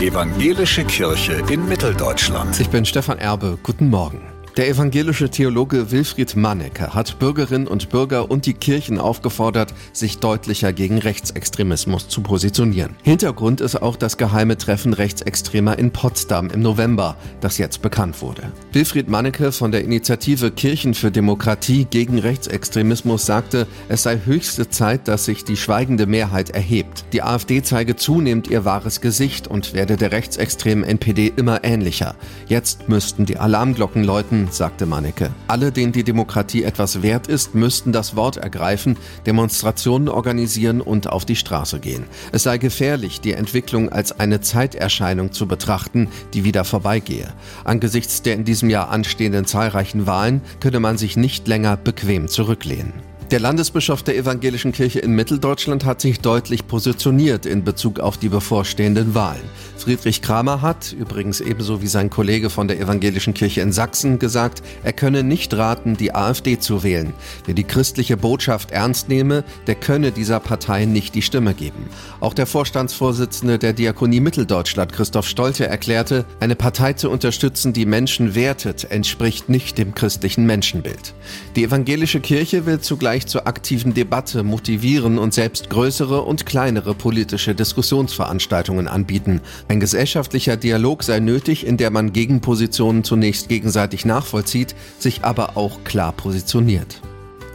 [0.00, 2.60] Evangelische Kirche in Mitteldeutschland.
[2.60, 3.56] Ich bin Stefan Erbe.
[3.62, 4.35] Guten Morgen.
[4.56, 10.72] Der evangelische Theologe Wilfried Mannecke hat Bürgerinnen und Bürger und die Kirchen aufgefordert, sich deutlicher
[10.72, 12.96] gegen Rechtsextremismus zu positionieren.
[13.02, 18.50] Hintergrund ist auch das geheime Treffen Rechtsextremer in Potsdam im November, das jetzt bekannt wurde.
[18.72, 25.06] Wilfried Mannecke von der Initiative Kirchen für Demokratie gegen Rechtsextremismus sagte, es sei höchste Zeit,
[25.06, 27.04] dass sich die schweigende Mehrheit erhebt.
[27.12, 32.14] Die AfD zeige zunehmend ihr wahres Gesicht und werde der rechtsextremen NPD immer ähnlicher.
[32.48, 35.30] Jetzt müssten die Alarmglocken läuten, sagte Mannecke.
[35.48, 38.96] Alle, denen die Demokratie etwas wert ist, müssten das Wort ergreifen,
[39.26, 42.04] Demonstrationen organisieren und auf die Straße gehen.
[42.32, 47.32] Es sei gefährlich, die Entwicklung als eine Zeiterscheinung zu betrachten, die wieder vorbeigehe.
[47.64, 52.92] Angesichts der in diesem Jahr anstehenden zahlreichen Wahlen könne man sich nicht länger bequem zurücklehnen.
[53.32, 58.28] Der Landesbischof der Evangelischen Kirche in Mitteldeutschland hat sich deutlich positioniert in Bezug auf die
[58.28, 59.42] bevorstehenden Wahlen.
[59.76, 64.62] Friedrich Kramer hat, übrigens ebenso wie sein Kollege von der Evangelischen Kirche in Sachsen, gesagt,
[64.84, 67.14] er könne nicht raten, die AfD zu wählen.
[67.46, 71.88] Wer die christliche Botschaft ernst nehme, der könne dieser Partei nicht die Stimme geben.
[72.20, 78.36] Auch der Vorstandsvorsitzende der Diakonie Mitteldeutschland, Christoph Stolte, erklärte, eine Partei zu unterstützen, die Menschen
[78.36, 81.14] wertet, entspricht nicht dem christlichen Menschenbild.
[81.56, 86.94] Die Evangelische Kirche will zugleich Bereich zur aktiven Debatte motivieren und selbst größere und kleinere
[86.94, 89.40] politische Diskussionsveranstaltungen anbieten.
[89.68, 95.82] Ein gesellschaftlicher Dialog sei nötig, in der man Gegenpositionen zunächst gegenseitig nachvollzieht, sich aber auch
[95.82, 97.00] klar positioniert.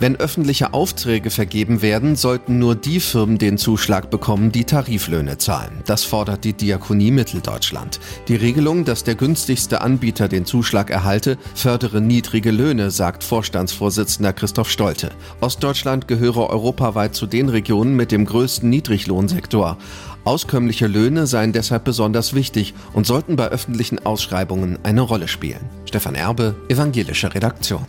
[0.02, 5.84] Wenn öffentliche Aufträge vergeben werden, sollten nur die Firmen den Zuschlag bekommen, die Tariflöhne zahlen.
[5.86, 8.00] Das fordert die Diakonie Mitteldeutschland.
[8.28, 14.72] Die Regelung, dass der günstigste Anbieter den Zuschlag erhalte, fördere niedrige Löhne, sagt Vorstandsvorsitzender Christoph
[14.72, 15.12] Stolte.
[15.40, 19.78] Ostdeutschland gehöre europaweit zu den Regionen mit dem größten Niedriglohnsektor.
[20.24, 25.70] Auskömmliche Löhne seien deshalb besonders wichtig und sollten bei öffentlichen Ausschreibungen eine Rolle spielen.
[25.86, 27.86] Stefan Erbe, Evangelische Redaktion.